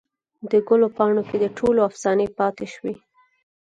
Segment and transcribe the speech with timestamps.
[0.51, 2.93] دګلو پاڼوکې دټولو افسانې پاته شوي